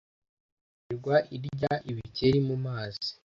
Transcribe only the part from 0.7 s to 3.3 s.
yirirwa irya ibikeri mumazi